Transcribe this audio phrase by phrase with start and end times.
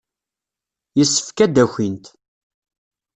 [0.97, 2.05] Yessefk ad d-akint.